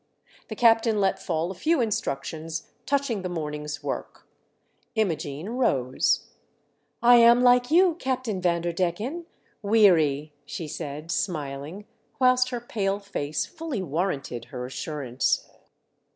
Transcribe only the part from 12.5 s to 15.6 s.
pale face fullv warranted her assurance.